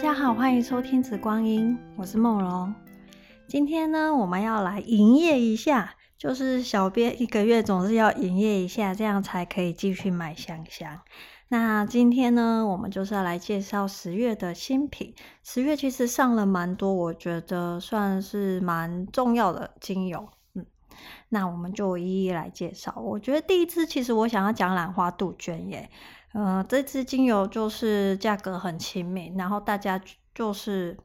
[0.00, 2.74] 大家好，欢迎收听《紫光音》，我是梦龙。
[3.46, 11.00] 今天呢，我们要来营业一下，就是小编一个月总是要营业一下，这样才可以继续买香香。
[11.48, 15.14] 那今天呢，我们就是要来介绍十月的新品。
[15.44, 20.30] 十月其实上了蛮多，我觉得算是蛮重要的精油。
[20.54, 20.64] 嗯，
[21.28, 22.94] 那我们就一一来介绍。
[22.96, 25.90] 我觉得第一支其实我想要讲兰花杜鹃耶。
[26.32, 30.00] 呃，这支精油就是价格很亲民，然后大家
[30.32, 30.96] 就是，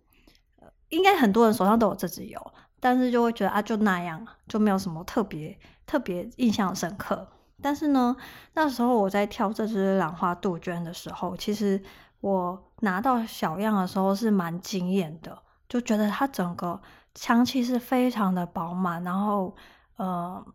[0.89, 2.39] 应该很多人手上都有这支油，
[2.79, 5.57] 但是就会觉得啊，就那样，就没有什么特别
[5.87, 7.27] 特别印象深刻。
[7.61, 8.15] 但是呢，
[8.53, 11.81] 那时候我在挑这支兰花杜鹃的时候，其实
[12.21, 16.79] 我拿到小样的时候是蛮惊艳的，就觉得它整个
[17.15, 19.55] 香气是非常的饱满，然后
[19.95, 20.45] 呃，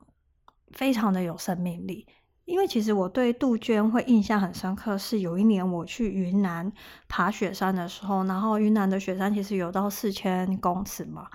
[0.72, 2.06] 非常的有生命力。
[2.50, 6.70] 因为其实我对杜鹃会印象很深刻，是有一年我去云南
[7.08, 11.28] 爬雪山的时候，然后云南的雪山其实有到四千公尺嘛，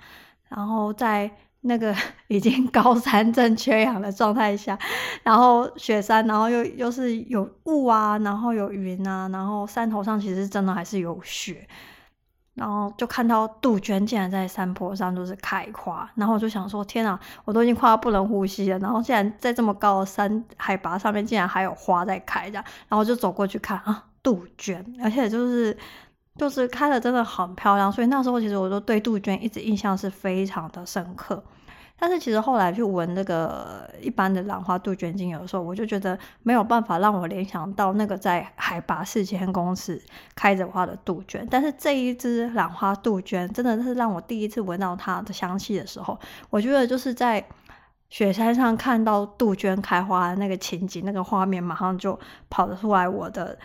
[0.48, 1.30] 然后在
[1.62, 1.94] 那个
[2.28, 4.78] 已经高山症缺氧的状态下，
[5.22, 11.66] 然后雪山，然后又又是有雾啊，然后有云啊，然后山头上其实真的还是有雪。
[12.56, 18.78] 然后就看到杜鹃竟然在山坡上就是开花，然后我就想说：天啊，我都已经快要不能呼吸了。
[18.78, 25.76] 然后竟然在这么高的山海拔上面，竟然还有花在开这样，然后就走过去看啊，杜鹃，而且就是
[26.36, 27.92] 就是开的真的很漂亮。
[27.92, 31.44] 所以那时候其实我就对杜鹃一直印象是非常的深刻。
[31.98, 40.00] 但是其实后来去闻那个一般的兰花杜鹃精油的时候，我就觉得没有办法让我联想到那个在海拔四千公尺
[40.34, 41.46] 开着花的杜鹃。
[41.50, 46.18] 但是这一支兰花杜鹃真的是让我第一次闻到它的香气的时候，
[46.50, 47.44] 我觉得就是在
[48.10, 52.18] 雪山上看到杜鹃开花的那个情景，那个画面马上就
[52.50, 53.58] 跑出来我的。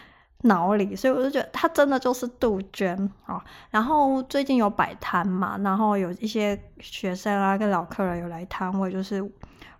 [0.44, 3.44] 脑里，所以我就觉得它真的就是杜鹃啊。
[3.70, 9.24] 然后最近有摆摊嘛，然后有一些学生啊跟老客人有来摊位，就是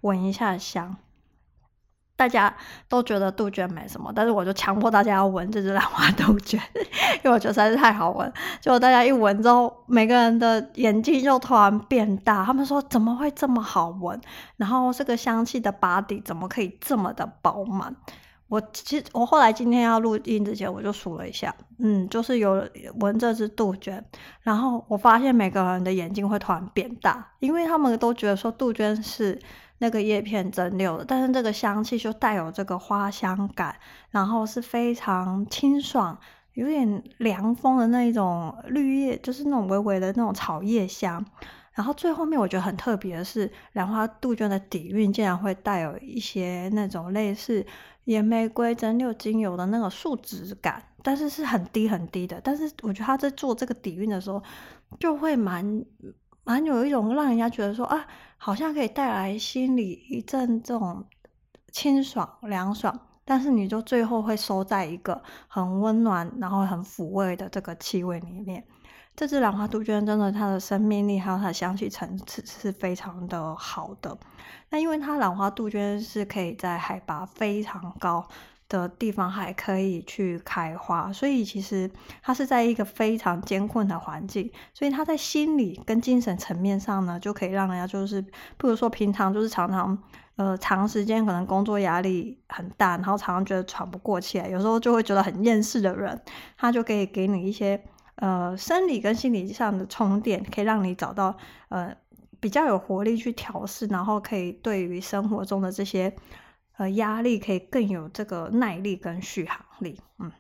[0.02, 0.96] 闻一下香。
[2.18, 2.56] 大家
[2.88, 6.62] 都觉得杜鹃没什么，但是我就强迫大家要闻这支兰花杜鹃，
[7.24, 8.32] 因为我觉得实在是太好闻。
[8.60, 14.22] 结果大家一闻之后，每个人的眼睛就突然变大，他们说怎么会这么好闻？
[14.58, 17.96] 然后这个香气的 body 怎么可以这么的饱满？
[18.52, 22.68] 我其实我后来今天要录音之前，我就数了一下，嗯，就是有
[23.00, 24.04] 闻这支杜鹃，
[24.42, 29.40] 然后我发现每个人的眼睛会突然变大，因为他们都觉得说杜鹃是
[29.78, 33.74] 那个叶片蒸馏的，但是这个香气就带有这个花香感，
[34.10, 36.20] 然后是非常清爽，
[36.56, 41.26] 有点凉风的那一种绿叶，就是那种微微的那种草叶香。
[41.74, 47.66] 然后最后面我觉得很特别的是，兰花杜鹃的底蕴竟然会带有一些那种类似
[48.06, 52.42] 野玫瑰蒸馏精油的那个树脂感，但是是很低很低的。
[52.44, 54.42] 但是我觉得他在做这个底蕴的时候，
[55.00, 55.86] 就会蛮
[56.44, 58.08] 蛮有一种让人家觉得说啊，
[58.38, 61.06] 好像可以带来心里一阵这种
[61.72, 68.66] 清爽凉爽，但是你就最后会收在一个很温暖然后很抚慰的这个气味里面。
[69.16, 74.18] 这支兰花杜鹃真的，它的生命力还有它的香气层次是非常的好的。
[74.70, 78.26] 那因为它兰花杜鹃是可以在海拔非常高
[78.68, 81.92] 的地方还可以去开花，所以其实
[82.24, 88.26] 它是在一个非常艰困的环境，所以它在心理跟精神层面上呢，就可以让人家就是，
[88.58, 89.96] 不如说平常就是常常
[90.38, 96.20] 呃长时间可能工作压力很大，然后常常觉得喘不过气来，有时候就会觉得很厌世的人，
[96.58, 97.84] 他就可以给你一些。
[98.22, 101.36] 呃，生理跟心理上的充电，可以让你找到
[101.70, 101.98] 呃
[102.40, 106.16] 比较有活力去调试，然后可以对于生活中的这些
[106.78, 110.00] 呃压力，可以更有这个耐力跟续航力。
[110.20, 110.32] 嗯，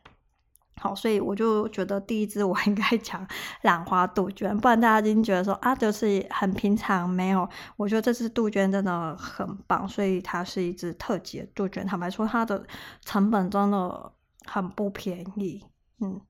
[0.79, 3.27] 好，所以我就觉得第一支我应该 讲
[3.63, 7.49] 兰花杜鹃，不然大家已经觉得说啊，就是很平常，没有。
[7.77, 11.83] 我觉得这支杜鹃真的很棒，所以它是一支特级的杜鹃。
[11.87, 12.63] 坦白说，它的
[13.03, 14.11] 成本真的
[14.45, 15.65] 很不便宜。
[15.99, 16.21] 嗯。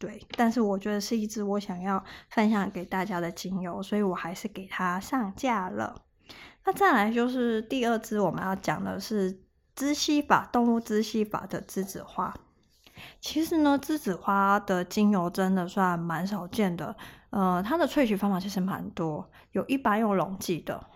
[0.00, 5.94] 对，但是我觉得是一支我想要分享给大家的精油，所以我还是给它上架了。
[6.64, 9.42] 那再来就是第二支我们要讲的是
[9.76, 12.34] 支烯法，动物支烯法的栀子花。
[13.20, 16.96] 其实呢，栀子花的精油真的算蛮少见的，
[17.28, 20.86] 呃，它的萃取方法其实蛮多，有一般用溶剂的，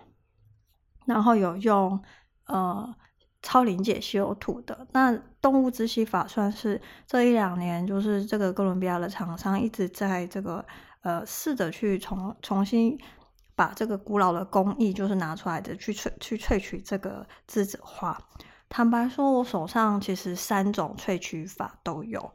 [1.04, 2.02] 然后有用
[2.46, 2.94] 呃。
[3.44, 10.64] 超临界稀有土的，那动物支烯法算是这一两年，就是这个哥伦比亚的厂商一直在这个
[11.02, 12.98] 呃试着去重重新
[13.54, 18.18] 把这个古老的工艺就是拿出来的去萃去萃取这个栀子花。
[18.70, 22.32] 坦白说，我手上其实三种萃取法都有，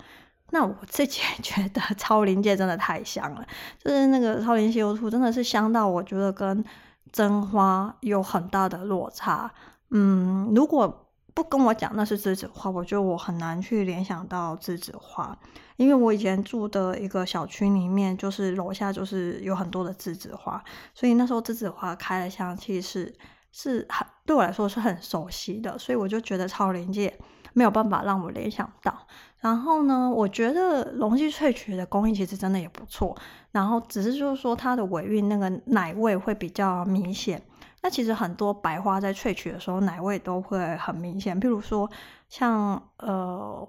[0.51, 3.43] 那我自己也觉得超临界真的太香了，
[3.83, 6.63] 就是那个超临矽优兔真的是香到我觉得跟
[7.11, 9.51] 真花有很大的落差。
[9.91, 15.37] 嗯，如果不跟我讲那是栀子花，我觉得我很难去联想到栀子花，
[15.77, 20.61] 因为我以前住的一个小区里面，就是楼下就是有很多的栀子花，
[20.93, 23.13] 所以那时候栀子花开的香气是
[23.51, 27.17] 是很对我来说是很熟悉的，所以我就觉得超临界
[27.53, 28.93] 没有办法让我联想到。
[29.39, 33.15] 然后呢，我觉得溶剂萃取的工艺其实真的也不错，
[33.51, 37.41] 然后只是就是说它的尾韵那个奶味会比较明显。
[37.81, 41.39] 那其实很多白花在萃取的时候，奶味都会很明显。
[41.39, 41.89] 譬如说
[42.27, 43.67] 像，呃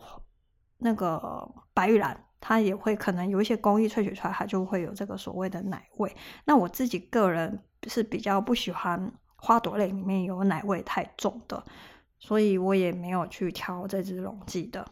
[0.79, 6.15] 那个白玉兰，它也会可能有一些工艺萃取出来，它就会有这个所谓的奶味。
[6.45, 11.63] 那我自己个人是比较不喜欢花朵类里面有奶味太重的，
[12.19, 14.87] 所以我也没有去挑这支溶剂的。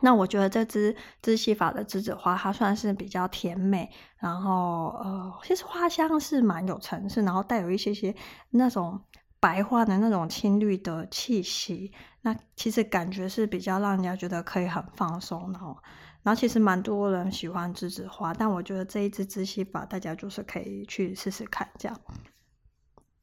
[0.00, 8.14] 那我觉得这支知熙法的栀子花，它算是比较甜美，然后呃，其实花香是蛮有层次，然后带有一些些
[8.50, 9.00] 那种
[9.38, 11.92] 白花的那种青绿的气息。
[12.22, 15.76] 那其实感觉是比较让人家觉得可以很放松，然后，
[16.22, 21.98] 然后其实蛮多人喜欢栀子花，但我觉得这一支知熙法大家就是可以去试试看这样。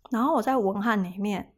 [0.09, 1.53] 然后我在文案里面。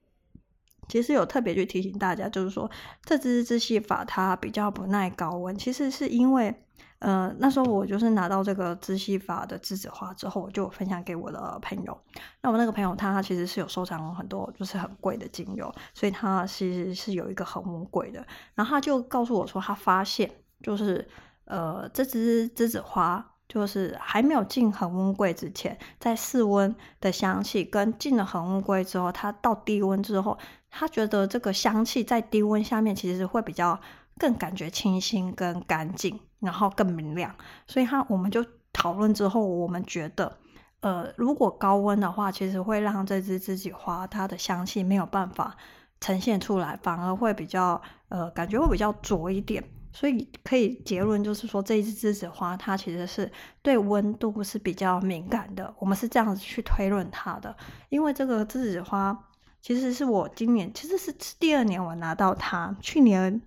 [0.89, 2.69] 其实有特别去提醒大家，就是说
[3.05, 5.57] 这支知熙法它比较不耐高温。
[5.57, 6.53] 其实是因为，
[6.99, 11.97] 呃，那时候我就是拿到这个知熙法的栀子花之后，我就分享给我的朋友。
[12.41, 18.25] 那我那个朋友他其实是有收藏很多就是很贵的精油，所以他其实是有一个恒温柜的。
[18.55, 20.29] 然后他就告诉我说，他发现
[20.61, 21.07] 就是
[21.45, 23.25] 呃这支栀子花。
[23.49, 30.37] 就是还没有进恒温柜之前，在室温的香气，跟进了恒温柜之后，它到低温之后，
[30.69, 33.79] 他觉得这个香气在低温下面其实会比较
[34.17, 37.33] 更感觉清新、跟干净，然后更明亮。
[37.67, 40.37] 所以他我们就讨论之后，我们觉得，
[40.81, 45.55] 呃，如果高温的话，其实会让这支栀子花它的香气没有办法
[45.99, 49.63] 呈现出来，反而会比较呃，感觉会比较浊一点。
[49.91, 53.29] 所以可以结论就是说，这一支栀子花它其实是
[53.63, 55.73] 对温度是比较敏感的。
[55.79, 57.55] 我们是这样子去推论它的，
[57.89, 59.17] 因为这个栀子花
[59.61, 63.41] 其实是我今年其实是第二年我拿到它，去年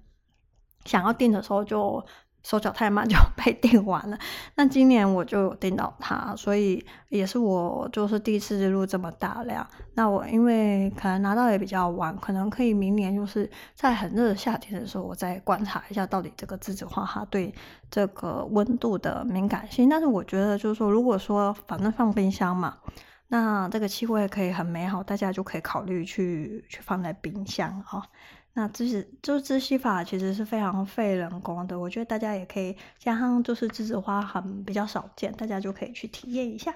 [0.85, 2.05] 想要订的时候就。
[2.45, 4.19] 手脚太慢就 被订完了，
[4.57, 9.65] 那今年我就订到它，所以也是我就是第一次录这么大量。
[9.95, 17.55] 那我因为可能拿到也比较晚，可能可以明年就是在很热的夏天的时候，我再观察一下到底这个栀子花它对
[17.89, 19.89] 这个温度的敏感性。
[19.89, 22.77] 但是我觉得就是说，如果说反正放冰箱嘛，
[23.33, 28.07] 那这个气味可以很美好，大家就可以考虑去去放在冰箱啊。
[28.53, 36.75] 那知识就知熙法其实是非常费人工的，我觉得大家也可以加上，就是栀子花很比较少见，大家就可以去体验一下。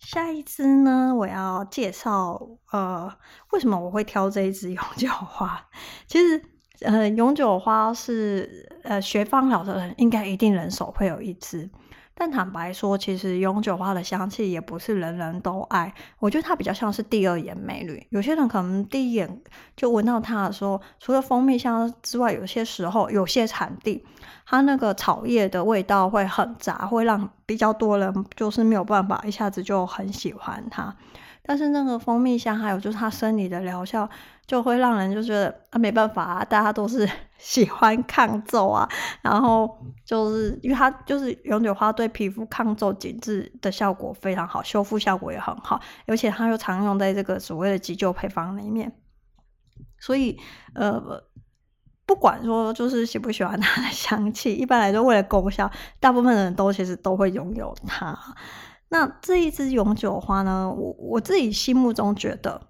[0.00, 3.16] 下一支呢，我要介绍呃，
[3.52, 5.68] 为什么我会挑这一支永久花？
[6.08, 6.42] 其实
[6.80, 11.70] 呃，永久花是呃学芳疗的人应该一定人手会有一支。
[12.20, 15.94] 但坦白说，其实永久花的香气也不是人人都爱。
[16.18, 18.04] 我觉得它比较像是第二眼美女。
[18.10, 19.40] 有些人可能第一眼
[19.76, 24.04] 就闻到它的时候，除了蜂蜜香之外，有些时候有些产地
[24.44, 30.92] 它那个草叶的味道会很杂，会让比较多人就是没有办法一下子就很喜欢它。
[31.44, 34.10] 但是那个蜂蜜香，还有就是它生理的疗效。
[34.48, 38.88] 就会让人就觉得啊，没办法啊，大家都是 喜欢抗皱啊，
[39.20, 39.68] 然后
[40.06, 48.90] 就是因为它就是永久花对皮肤抗皱紧致的效果非常好，修复效果也很好，而且它又常用在这个所谓的急救配方里面，
[50.00, 50.40] 所以
[50.74, 51.22] 呃，
[52.06, 58.18] 不管说就是喜不喜欢它的香气，一般来说为了功效，大部分人都其实都会拥有它。
[58.88, 62.62] 那这一支永久花呢，我我自己心目中觉得。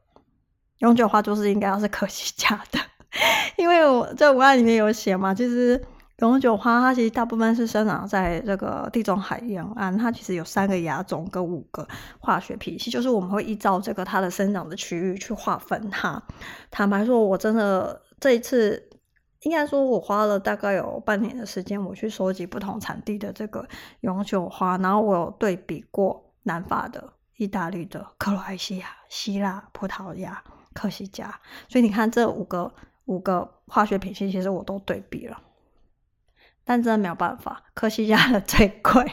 [0.78, 2.78] 永久花就是应该要是科西嘉的，
[3.56, 5.80] 因为我在文案里面有写嘛，其实
[6.18, 11.86] 永久花它其实大部分是生长在这个地中海沿岸，它其实有三个亚种跟五个
[12.18, 16.22] 化学品系，就是我们会依照这个它的生长的区域去划分它。
[16.70, 18.88] 坦白说，我真的这一次
[19.42, 23.66] 应该说，我花了大概有半年的时间，我去收集不同产地的这个
[24.00, 30.42] 永久花，然后我有对比过南法的、意大利的、克罗埃西亚、希腊、葡萄牙。
[30.78, 32.72] 科西嘉，所以你看这五个
[33.06, 35.36] 五个化学品系，其实我都对比了，
[36.64, 39.04] 但真的没有办法，科西嘉的最贵，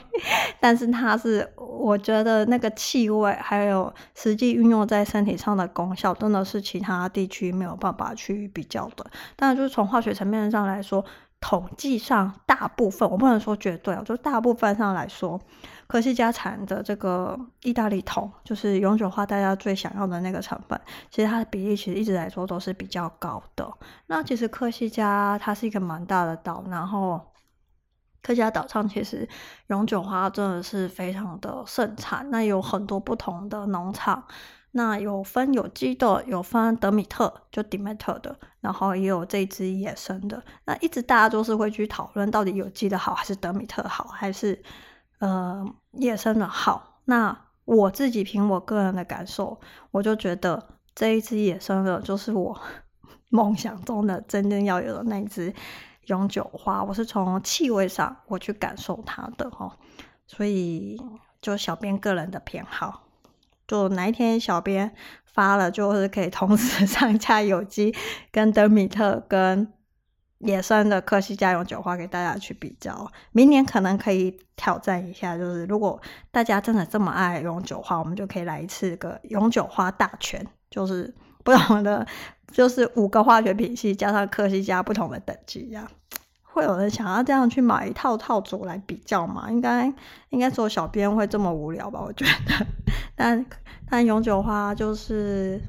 [0.60, 9.03] 但是它是我觉得那个气味还有实际运用在身体上的功效，真的是其他地区没有办法去比较的。
[9.36, 11.03] 当然，就是从化学层面上来说，
[11.48, 15.40] 统计上大部分，我不能说绝对，就大部分上来说，
[15.86, 23.72] 科西嘉产的这个意大利桶，就是永久花大家最想要的那个成分，其实它的比例其实一直来说都是比较高的。
[24.08, 27.22] 那其实科西嘉它是一个蛮大的岛，然后。
[28.24, 29.30] 科西嘉岛上其实
[29.68, 34.24] 永久花真的是非常的盛产，那有很多不同的农场，
[34.77, 40.44] 那有分有机的，有分德米特就 Demeter 的，然后也有这支野生的。
[40.65, 44.62] 那一直大家都是会去讨论到底有机的好还是德米特好，还是
[45.20, 47.00] 呃野生的好。
[47.05, 49.58] 那我自己凭我个人的感受，
[49.91, 50.62] 我就觉得
[50.94, 52.60] 这一支野生的就是我
[53.29, 55.53] 梦想中的真正要有的那一只。
[56.08, 59.72] 永久花，我是从气味上我去感受它的哦，
[60.27, 61.01] 所以
[61.41, 63.05] 就小编个人的偏好，
[63.67, 64.93] 就哪一天小编
[65.25, 67.93] 发了，就是可以同时 上架有机
[68.31, 69.72] 跟德米特跟
[70.39, 73.12] 野生的科西加永久花给大家去比较。
[73.31, 82.05] 明年可能可以挑战一下，就是如果大家真的这么爱永久花，我们就可以来一次个永久花大全，就是不同的。
[82.51, 85.86] 就是五个化学品系加上科西加不同的等级，这样
[86.56, 89.52] 会有人想要这样去买一套套组来比较吗？
[89.52, 89.94] 应该
[90.30, 92.00] 应该只有小编会这么无聊吧？
[92.00, 92.66] 我觉得。
[93.14, 93.46] 但
[93.90, 95.62] 但永久花就是，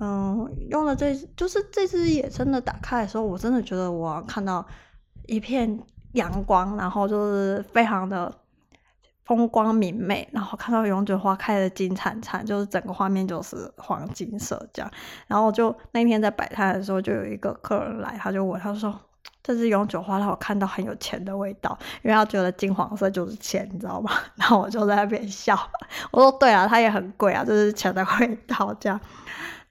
[0.00, 4.66] 嗯，用了这就是这支野生的打开的时候，我真的觉得我看到
[5.26, 5.78] 一片
[6.14, 8.34] 阳光，然后就是非常的。
[9.22, 14.90] 风光明媚，然后看到永久花开的金灿灿，就是整个画面就是黄金色这样。
[15.28, 18.92] 然后就那天在摆摊的时候，就有一个客人来，他就问，他说
[19.42, 25.58] ：“这支永久花让我看到很有钱的味道，因为他觉得金黄色就是钱，你知道吗？” 然后我就在那边笑，
[26.10, 29.00] 我说：“对啊，它也很贵啊，这是钱的味道。”这样。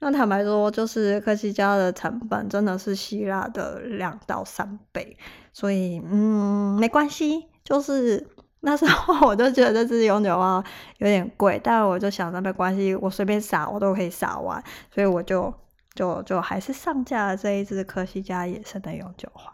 [0.00, 5.16] 那坦白说，就是科西嘉的成本真的是希腊的两到三倍，
[5.52, 8.28] 所以嗯，没关系，就是。
[8.62, 10.62] 那时候我就觉得这支永久花
[10.98, 14.62] 有点贵，但我就想着没关系，我随便撒我都可以撒完，
[14.94, 15.50] 所以我就
[15.94, 19.50] 就就还是上架了这一支科西嘉野生的永久花，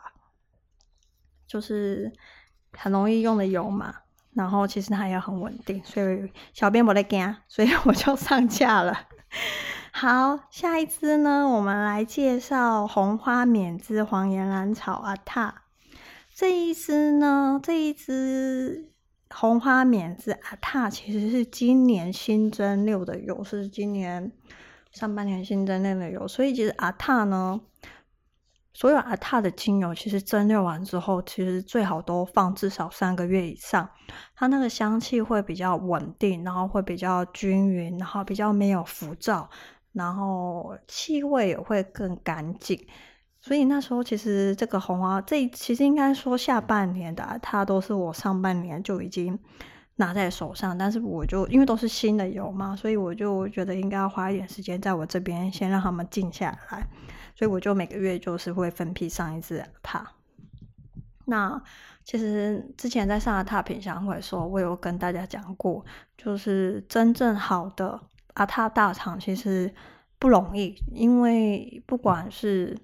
[1.46, 2.12] 就是
[2.72, 3.94] 很容易用的油嘛，
[4.34, 8.98] 然后其实它也很稳定，所以小编没在惊，所以我就上架了。
[9.92, 15.62] 好，下一支呢，我们来介绍红花缅栀黄岩兰草阿塔。
[16.34, 18.90] 这一支呢，这一支。
[19.28, 24.30] 红花缅栀阿塔其实是今年新增六的油，是今年
[24.92, 27.60] 上半年新增六的油，所以其实阿塔呢，
[28.76, 33.88] 所有阿塔的精油其实蒸馏完之后，其实最好都放至少三个月以上，
[34.34, 39.48] 它那个香气会比较稳定，然后会比较均匀，然后比较没有浮躁，
[39.94, 42.78] 然后气味也会更干净。
[43.40, 49.38] 所以那时候其实这个红花，这其实应该说下半年的，它都是我上半年就已经
[49.94, 56.86] 拿在手上，但是我就因为都是新的油嘛，所以我就觉得应该要花一点时间在我这边先让他们静下来，
[57.36, 60.12] 所以我就每个月就是会分批上一支阿塔。
[61.26, 61.62] 那
[62.04, 65.84] 其实之前在上阿塔品香会的时候，我有跟大家讲过，
[66.16, 68.00] 就是真正好的
[68.34, 69.74] 阿塔大厂其实
[70.18, 72.78] 不容易，因为不管是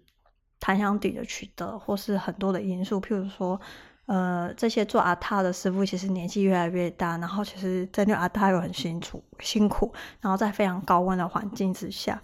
[0.58, 3.60] 檀香底的取得，或是很多的因素，譬如说，
[4.06, 12.20] 呃，这些做阿塔的师傅其实年纪越来越大，然后其实蒸馏阿塔又很辛苦，辛苦，然后在非常高温的环境之下，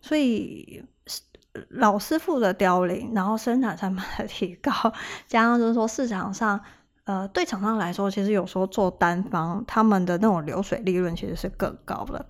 [0.00, 0.84] 所以
[1.68, 4.72] 老师傅的凋零，然后生产成本的提高，
[5.26, 6.60] 加上就是说市场上，
[7.04, 12.24] 呃，对厂商来说，其实有时候做单方，他们的那种流水利润其实是更高的，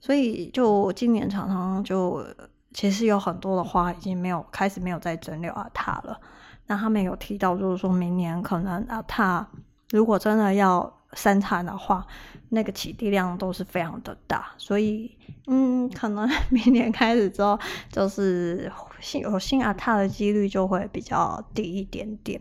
[0.00, 2.24] 所以就今年厂商就。
[2.72, 6.20] 其实有很多的花已经没有开始没有再蒸馏阿塔了。
[6.68, 9.44] 那他们有提到，就是说明年可能阿塔
[9.90, 12.06] 如果真的要生产的话，
[12.48, 14.52] 那个起地量都是非常的大。
[14.56, 17.58] 所以，嗯，可能 明年开始之后，
[17.90, 22.40] 就是新有新阿塔的几率就会比较低一点点。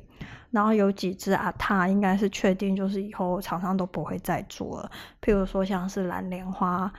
[0.52, 4.92] 然后有几只阿塔应该是确定，就是以后厂商都不会再做了。
[5.22, 6.92] 譬如说像是蓝莲花。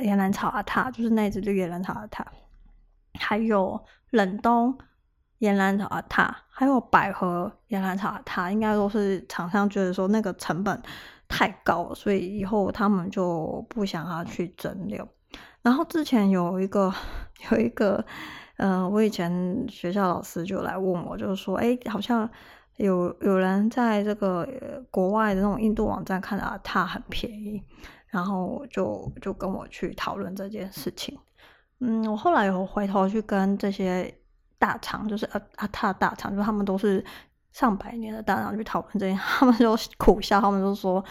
[0.00, 2.24] 岩兰草阿塔就是那只绿岩兰草阿塔，
[3.18, 4.78] 还有冷冬
[5.38, 10.80] 岩兰草阿塔，还有百合岩兰草阿塔，应该都是厂商觉得说那个成本
[11.28, 15.06] 太高，所以以后他们就不想要去蒸馏。
[15.62, 16.92] 然后之前有一个
[17.50, 18.04] 有一个，
[18.56, 22.28] 嗯、呃，我以前学校老师就来问我，就是说，哎，好像
[22.76, 24.48] 有有人在这个
[24.90, 27.62] 国外的那种印度网站看到阿塔很便宜。
[28.10, 31.18] 然后就就跟我去讨论这件事情，
[31.80, 34.10] 嗯，我后来有回头去跟这些
[34.58, 37.04] 大厂，就是阿阿塔大厂，就他们都是
[37.52, 41.04] 上百年的大厂去讨论这些，他们就苦笑，他们就说，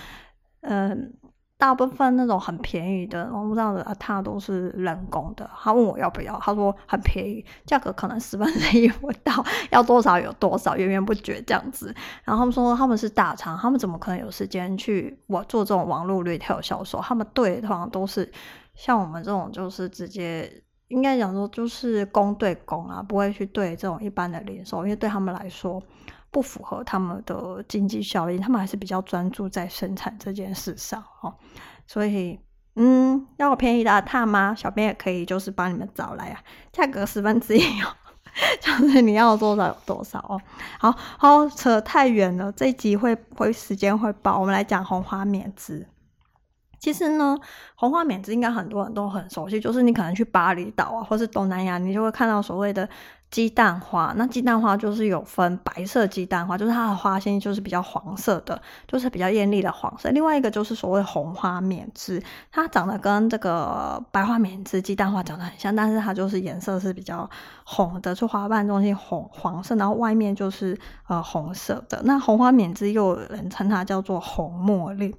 [0.62, 1.13] 嗯。
[1.60, 5.50] 大部分那种很便宜的，我不知道的，它都是人工的。
[5.58, 11.92] 他问我要不要，他说很便宜，价格可能十分之一不到，要多少有多少，源源不绝这样子。
[12.24, 17.01] 然后他们说他们是大厂，他们怎么可能有时间去我做这种网络 retail 销售？
[17.01, 18.32] 他们对的通常都是
[18.75, 25.82] 像我们这种，就是直接应该讲说就是公对公啊，不会去对这种一般的零售，因为对他们来说。
[26.29, 31.34] 不符合他们的经济效益，他们还是比较专注在生产这件事上哦。
[31.88, 32.38] 所以，
[32.75, 34.53] 嗯，要便宜的塔吗？
[34.53, 36.39] 小编也可以，就是帮你们找来啊，
[36.74, 37.88] 价格十分之一哦，
[38.60, 40.39] 就是你要多少有多少哦。
[40.77, 45.88] 好好扯太远了，这一集会会时间会爆，我们来讲红花棉织。
[46.79, 47.38] 其实呢，
[47.75, 52.88] 红花棉枝应该很多人都很熟悉，就是你可能去巴厘岛啊，或是东南亚，你就会看到所谓的
[53.31, 54.13] 鸡蛋花。
[54.15, 60.10] 那鸡蛋花就是有分白色鸡蛋花，就是它的花心就是比较黄色的，就是比较艳丽的黄色。
[60.12, 67.29] 另外一个就是所谓红花棉枝，它长得跟这个白花棉枝、鸡蛋花长得很像，但是它就是颜色是比较
[67.63, 72.01] 红的，就花瓣中心红黄色，然后外面就是呃红色的。
[72.05, 75.15] 那红花棉枝又有人称它叫做红茉莉。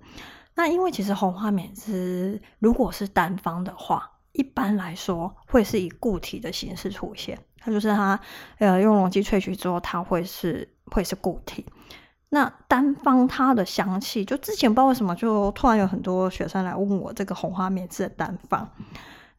[0.59, 8.19] 那因为其实红花棉织如果是单方的话，一般来说会是以固体的形式出现，它就是它
[8.59, 11.65] 呃用溶剂萃取之后，它会是会是固体。
[12.31, 18.69] 那单方它的香气，就之前不知道为什么就突然有很多学生来问我这个红花棉织的单方，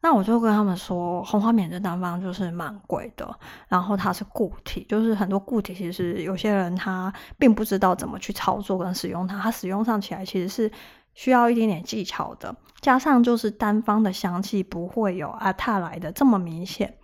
[0.00, 10.72] 那我就跟他们说，红花棉织单方就是蛮贵的，然后它是固体，就是很多固体其实有些人他并不知道怎么去操作跟使用它，它使用上起来其实是。
[11.20, 16.96] 需要一点点技巧的，加上就是单方的香气不会有阿塔来的这么明显。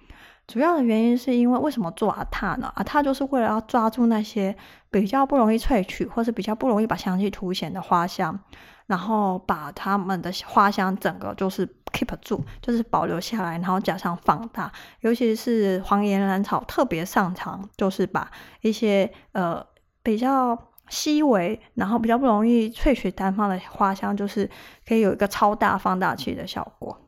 [0.47, 2.73] 主要的原因是因为为什么做阿塔呢？
[2.77, 4.57] 阿塔就是为了要抓住那些
[4.91, 8.41] 比较不容易萃取，或是比较不容易把香气凸显的花香，
[8.87, 14.73] 然后把它们的花香整个就是 keep 住，就是保留下来，然后加上放大。
[15.01, 18.31] 尤其是黄岩兰草特别擅长，就是把
[18.63, 19.63] 一些呃
[20.03, 20.59] 比较。
[20.89, 24.49] 稀微，然后比较不容易萃取单方的花香，就是
[24.87, 26.99] 可以有一个超大放大器的效果。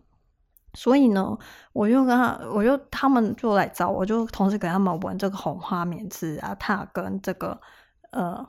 [0.75, 1.37] 所以呢，
[1.73, 7.61] 我就跟他，我就他们就来找我，就同时给他们闻这个红花棉织啊，它跟这个
[8.11, 8.47] 呃。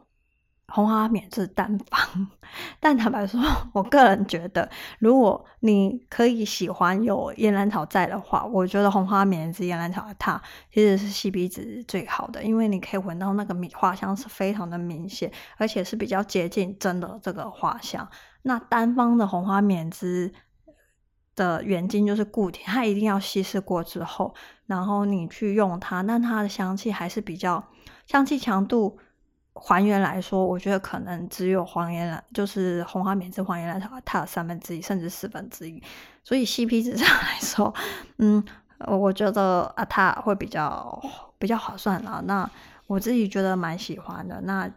[0.69, 2.27] 红花棉织单方，
[2.79, 3.41] 但坦白说，
[3.73, 18.07] 我个人觉得，如果你可以喜欢有岩兰草在的话，我觉得红花棉织岩兰草它其实是吸鼻子最好的，因为你可以闻到那个米花香是非常的明显，而且是比较接近真的这个花香。
[18.43, 20.31] 那单方的红花棉织
[21.35, 24.33] 的原精就是固体，它一定要稀释过之后，
[24.65, 27.63] 然后你去用它，但它的香气还是比较
[28.05, 28.97] 香气强度。
[29.61, 35.83] 还原来说，我觉得可能只有黄岩兰，就是红花棉织黄岩兰草，它有三分之一甚至四分之一，
[36.23, 37.73] 所以 CP 值上来说，
[38.17, 38.43] 嗯，
[38.87, 41.01] 我觉得啊，它会比较
[41.37, 42.21] 比较划算啦。
[42.25, 42.49] 那
[42.87, 44.39] 我自己觉得蛮喜欢的。
[44.41, 44.71] 那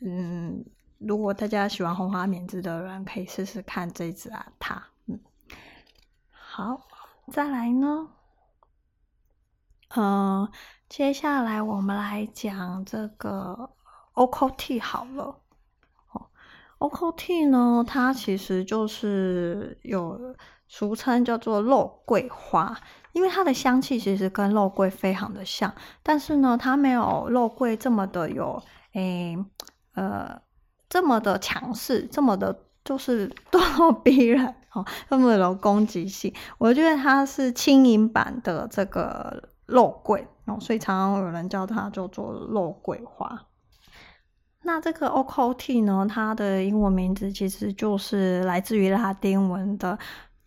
[0.00, 0.64] 嗯，
[0.98, 5.20] 如果大家喜欢红花棉织的人，可以试试看这支啊，它嗯，
[6.30, 6.80] 好，
[7.30, 8.08] 再来呢，
[9.96, 10.50] 嗯，
[10.88, 13.70] 接下来我们来讲这个。
[14.14, 15.40] OCOT 好了，
[16.12, 16.30] 哦
[16.78, 20.36] ，OCOT 呢，它其实就是有
[20.68, 22.76] 俗称叫做肉桂花，
[23.12, 29.36] 因为它的香气其实跟肉桂非常的像，但是呢，它没有肉桂这么的有，诶、
[29.94, 30.40] 呃，
[30.88, 36.32] 这么的强势，这么的，就是咄咄逼人哦，这么有攻击性。
[36.58, 43.46] 我觉得它是轻盈版的这个肉桂哦，所以常常有人叫它叫做肉桂花。
[44.64, 49.98] 那这个 OCOT 呢，它的英文名字其实就是来自于拉丁文的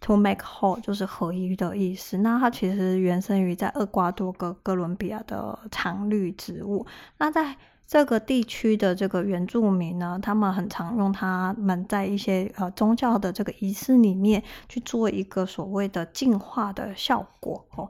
[0.01, 2.17] to make whole，就是合一的意思。
[2.17, 6.85] 那它其实原生于在厄瓜多跟哥伦比亚的常绿植物。
[7.17, 17.89] 那在这个地区的这个原住民呢，他们很常用它们在一些呃宗教的这个仪式里面去做一个所谓的净化的效果哦。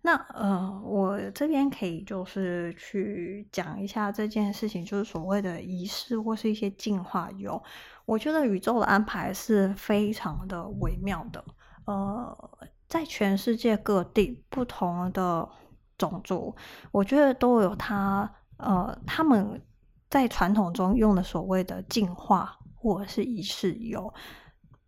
[0.00, 7.60] 那呃，我这边可以就是去讲一下这件事情，就是所谓的仪式或是一些净化油。
[8.06, 11.44] 我觉得宇宙的安排是非常的微妙的。
[11.84, 12.50] 呃，
[12.86, 15.46] 在全世界各地不同的
[15.98, 16.54] 种族，
[16.92, 19.60] 我觉得都有他呃他们
[20.08, 24.14] 在传统中用的所谓的净化或者是仪式油。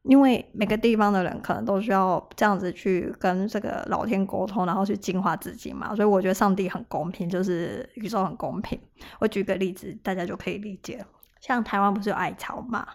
[0.02, 8.80] 因为每个地方的人可能都需要这样子去跟这个老天沟通，然后去净化自己嘛，所以我觉得上帝很公平，就是宇宙很公平。
[9.18, 11.04] 我举个例子，大家就可以理解。
[11.40, 12.86] 像台湾不是有艾草嘛，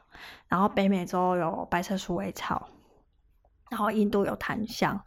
[0.48, 2.70] 然后北美洲有白色鼠尾草，
[3.70, 5.00] 然后印度有檀香，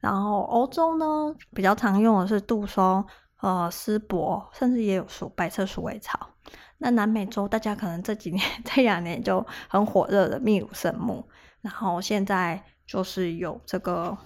[0.00, 3.04] 然后欧洲呢比较常用的是杜松、
[3.40, 6.30] 呃丝柏，甚至也有鼠白色鼠尾草。
[6.78, 11.26] 那南美洲大家可能这几年 这两年就很火热的秘鲁圣木，
[11.66, 14.16] 然后现在就是有这个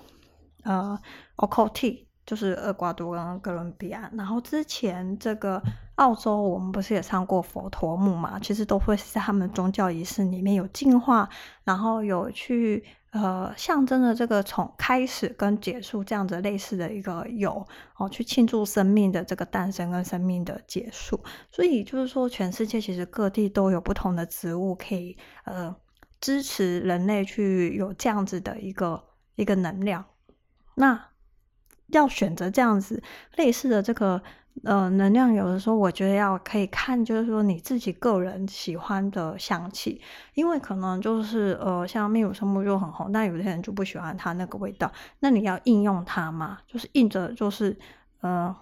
[0.64, 1.00] 呃
[1.37, 5.61] o c o t 就是厄瓜多跟哥伦比亚，然后之前这个
[5.94, 8.38] 澳洲我们不是也上过佛陀木嘛？
[8.38, 11.26] 其实都会是在他们宗教仪式里面有净化，
[11.64, 21.18] 然后有去呃象征的这个从开始跟结束这样子类似的一个有哦，去庆祝生命的这个诞生跟生命的结束。
[21.50, 25.74] 所以就是说，全世界其实各地都有不同的植物可以呃
[26.20, 29.02] 支持人类去有这样子的一个
[29.37, 30.04] 一个能量。
[30.74, 31.06] 那
[31.88, 33.02] 要选择这样子
[33.37, 34.22] 类似的这个
[34.64, 40.00] 呃能量，有的时候我觉得要可以看，就是说你自己个人喜欢的香气，
[40.35, 47.76] 因为可能就是呃像秘鲁圣木就很红，但有些人就不喜欢它那个味道，那你要应用它嘛，就是硬着就是
[48.20, 48.54] 呃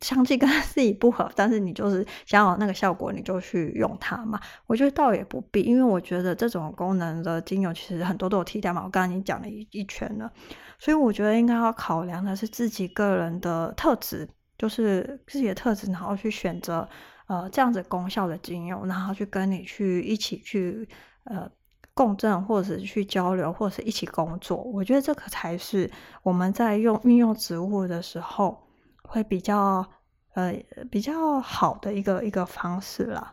[0.00, 4.40] 香气跟 自己不合，但是你就是想要那个效果，你就去用它嘛。
[4.66, 10.30] 我觉得倒也不必，因为我觉得这种功能的精油其实很多都有替代嘛，我刚刚已经讲了一一圈了。
[10.78, 14.28] 所以我觉得应该要考量的是自己个人的特质，
[14.58, 16.86] 就是自己的特质，然后去选择
[17.28, 20.86] 呃这样子功效的精油，然后去跟你去一起去
[21.24, 21.50] 呃
[21.94, 24.58] 共振，或者是去交流，或者是一起工作。
[24.58, 25.90] 我觉得这个才是
[26.22, 28.65] 我们在用运用植物的时候
[29.06, 29.86] 会比较
[30.34, 30.54] 呃
[30.90, 33.32] 比较好的一个一个方式啦。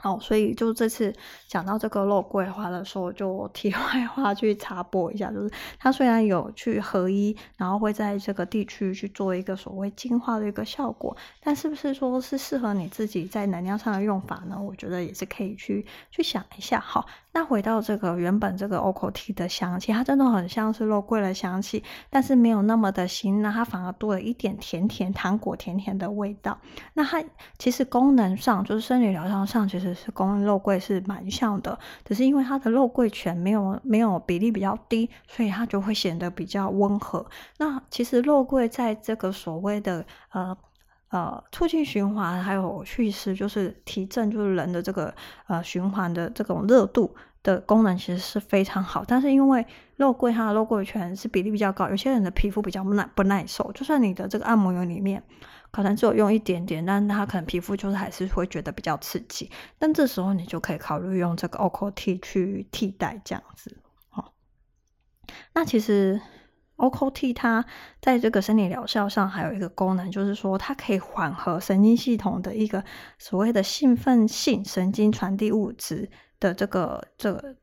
[0.00, 1.12] 好，所以就这次
[1.48, 14.56] 讲到这个肉桂花的时候，就 题外话去插播一下，就是它虽然有去合一，然后会在这个地区去做一个所谓净化的一个效果，但是不是说是适合你自己在能量上的用法呢？
[14.62, 16.78] 我觉得也是可以去去想一下。
[16.78, 17.04] 好，
[17.38, 26.58] 那回到这个原本这个 OCOT 的香气，它真的很像是肉桂的香气，但是没有那么的辛辣，它反而多了一点甜甜糖果甜甜的味道。
[26.94, 27.22] 那它
[27.56, 29.94] 其实功能上，就是生理疗效上，其实。
[29.94, 37.26] 是跟肉桂是蛮像的，只是因为它的肉桂醛没有没有比例比较低，所以它就会显得比较温和。
[37.56, 40.56] 那其实肉桂在这个所谓的呃
[41.10, 45.12] 呃促进循环，还有祛湿，就是提振，就是人的这个
[45.46, 49.04] 呃循环的这种热度的功能，其实是非常好。
[49.06, 55.22] 但是因为肉桂它的肉桂醛是比例比较高，有些人的皮肤比较耐不耐受，就算你的这个按摩油里面。
[55.70, 59.50] 可能只有用一点点，但它可能皮肤就是还是会觉得比较刺激。
[59.78, 63.76] 但这时候你就可以考虑用这个 OCO T 去替代这样子。
[64.08, 64.32] 好，
[65.52, 66.18] 那其实
[66.76, 67.66] OCO T 它
[68.00, 72.82] 在这个生理疗效上还有一个功能，就是说它可以缓和神经系统的一个
[73.18, 77.56] 所谓的兴奋性神经传递物质的这个这个。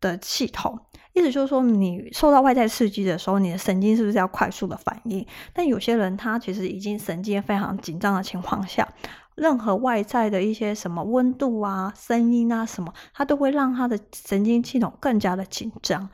[0.00, 0.78] 的系统，
[1.14, 5.26] 意思就是说，你受到外在刺激的时候，你的神经是不是要快速的反应？
[5.54, 8.86] 但有些人他其实已经神经非常紧张的情况下，
[9.34, 16.10] 任何外在的一些什么温度啊、声音啊什么，他都会让他的神经系统更加的紧张。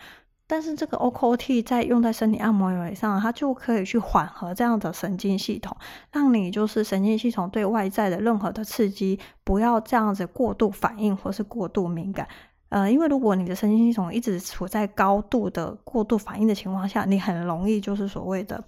[0.50, 5.76] 但是这个 OCO T 在用在身体按摩油上，它就可以去缓和这样的神经系统，
[6.10, 12.26] 让你就是神经系统对外在的任何的刺激不要这样子过度反应或是过度敏感。
[12.68, 18.64] 呃，因为如果你的神经系统一直处在高度的过度反应的情况下，你很容易就是所谓的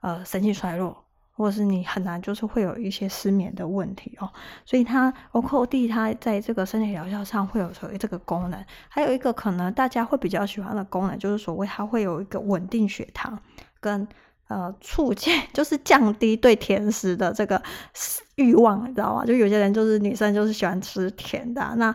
[0.00, 0.96] 呃神经衰弱，
[1.36, 4.28] 或者是你很难就是会有一些失眠的问题哦。
[4.64, 13.38] 所以它 Ocoti 它在这个身体疗效上会有所谓这个功能，还有一个可能大家会比较喜欢的功能，就是所谓它会有一个稳定血糖
[13.78, 14.08] 跟
[14.48, 17.62] 呃促进， 就是降低对甜食的这个
[18.36, 19.24] 欲望，你知道吗？
[19.24, 21.94] 就有些人就是女生就是喜欢吃甜的，那。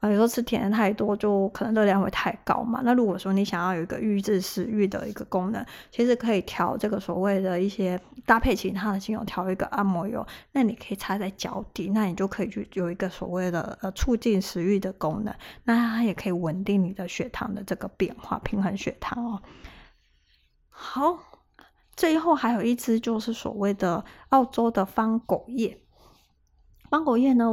[0.00, 2.80] 啊，有时候吃甜的太多，就可能热量会太高嘛。
[2.82, 15.34] 那如果说你想要有一个抑制食欲的一个功能，其实可以调这个所谓的一些搭配其他的精油，调一个按摩油，那你可以擦在脚底，那你就可以去有一个所谓的呃促进食欲的功能。
[15.64, 19.42] 那它也可以稳定你的血糖的这个变化，平衡血糖哦。
[20.70, 21.18] 好，
[21.94, 25.78] 最后还有一支就是所谓的澳洲的方狗叶。
[26.90, 27.46] 芳果叶呢，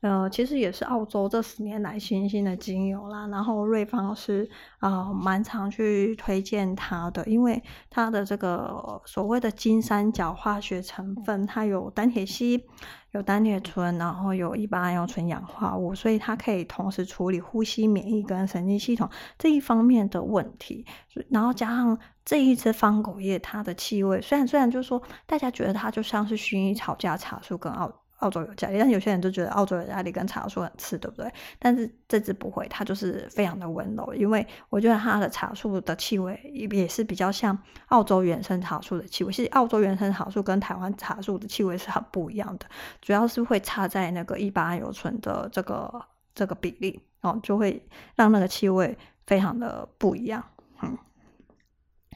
[0.00, 3.26] 呃，其实也是澳洲这十年来新兴的精油啦。
[3.26, 4.48] 然后瑞芳是
[4.80, 12.64] 呃蛮常去推荐它的，因为它的这个所谓的金三角化学成分，它有单萜烯、
[13.10, 20.86] 有单萜醇，然后有一般油醇氧化物，所以它可以同时处理呼吸、免疫跟神经系统这一方面的问题。
[21.28, 27.92] 然后加上这一支芳果叶，它的气味虽然虽然就是说大家觉得它就像是薰衣草加茶树跟澳。
[28.18, 31.32] 澳洲有加利，但有些人就觉得澳洲有加利跟茶树很刺，对不对？
[31.58, 39.32] 但是这支不会，它就是非常的温柔，因为我觉得它的茶树的气味也是比较像澳洲原生茶树的气味。
[39.32, 42.66] 其实澳洲原生茶树跟台湾茶树的气味是很不一样的，
[43.00, 46.04] 主要是会差在那个一八胺油醇的这个
[46.34, 47.80] 这个比例哦，就会
[48.16, 50.44] 让那个气味非常的不一样。
[50.82, 50.98] 嗯，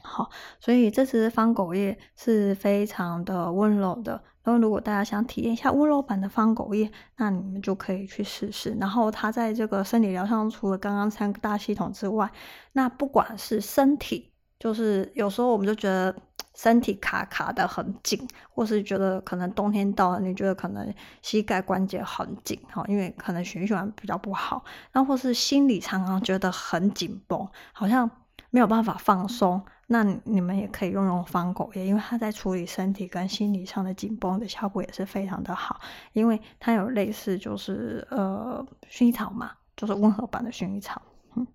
[0.03, 4.21] 好，所以这支芳果叶是非常的温柔的。
[4.43, 8.75] 然后，如果大家想体验一下温柔版的芳果叶，那你们就可以去试试。
[8.79, 12.29] 然后，它在这个生理疗上，除了刚刚三个大系统之外，
[12.73, 16.13] 那不管是身体，就是有时候我们就觉得
[16.55, 24.65] 身体卡卡的很紧，或是觉得可能冬天到了，你觉得可能膝盖关节很紧，哈，因为可能循环比较不好。
[24.91, 28.11] 然后，或是心里常常觉得很紧绷，好像
[28.49, 29.63] 没有办法放松。
[29.93, 35.79] 那你们也可以用用芳果叶，因为它在处理身体跟心理上的紧绷的效果也是非常的好，
[36.13, 40.99] 因为它有类似就是呃薰衣草嘛，就是温和版的薰衣草。
[41.35, 41.45] 嗯，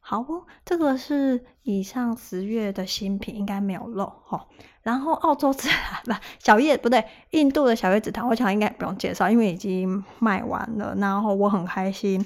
[0.00, 4.46] 好哦，这个是以上十月的新品，应该没有漏哈。
[4.82, 10.94] 然后澳洲紫檀 不小叶不对，印度的小叶紫檀，我想应该不用介绍，因为已经卖完了。
[10.96, 12.24] 然后我很开心。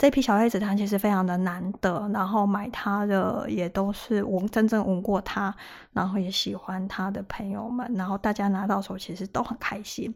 [0.00, 5.54] 这批小叶紫檀其实非常的难得，然后买它的也都是闻真正闻过它，
[5.92, 10.14] 然后也喜欢它的朋友们，然后大家拿到手其实都很开心。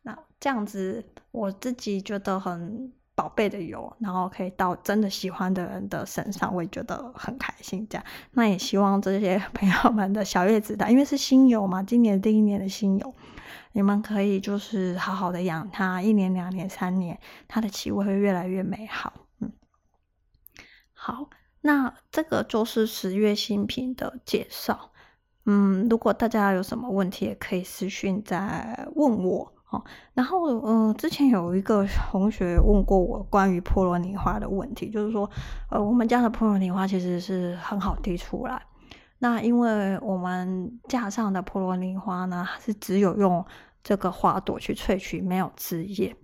[0.00, 7.86] 那这样子，我自己觉得很宝贝的油，然后可以到真的喜欢的人的身上，我也觉得很开心。
[7.90, 13.14] 这样，那也希望这些 朋友们的小叶紫檀，因为是新油嘛，今年第一年的新油，
[13.72, 19.12] 你们可以就是好好的养它，一年、两年、三年，它的气味会越来越美好。
[21.06, 24.90] 好，那这个就是十月新品的介绍。
[25.44, 29.84] 嗯，如果大家有什么问题，也可以私讯再问我哦。
[30.14, 35.30] 然后，嗯、呃，之前有一个同学问过我关于波罗尼花的问题，就是说，
[35.70, 38.60] 呃，我们家的波罗尼花其实是很好滴出来。
[39.20, 43.46] 那因为我们架上的波罗尼花呢，是只有用
[43.84, 46.16] 这个花朵去萃取，没有枝叶。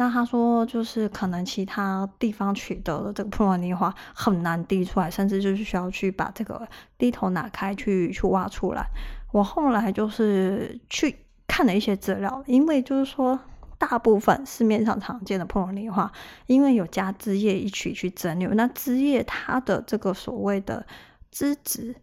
[0.00, 8.86] 那他说，就是可能其他地方取得的这个普罗尼花很难滴出来，甚至就是需要去把这个滴头拿开去去挖出来。
[9.32, 11.16] 我后来就是去
[11.48, 13.40] 看了一些资料，因为就是说，
[13.76, 16.12] 大部分市面上常见的普罗尼花，
[16.46, 20.86] 因为有加枝叶一起去蒸馏，那枝叶它的这个所谓的
[21.32, 21.96] 脂质，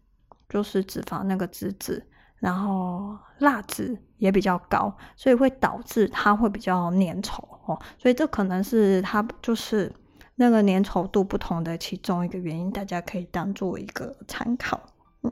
[0.50, 2.06] 就是脂肪那个脂质。
[2.46, 9.92] 然后蜡质也比较高，所以会导致它会比较粘稠哦，所以这可能是它就是
[10.36, 14.80] 那个粘稠度不同的其中一个原因，大家可以当做一个参考。
[15.24, 15.32] 嗯，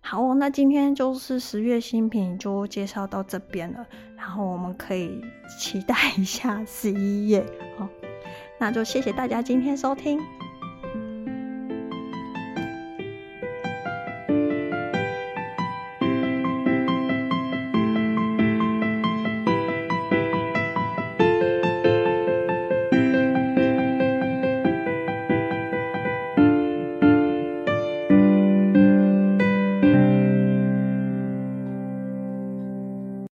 [0.00, 5.24] 好，那今天就是十月新品就介绍到这边了，然后我们可以
[5.60, 7.46] 期待一下十一月
[7.78, 7.88] 哦，
[8.58, 10.18] 那就谢谢大家今天收听。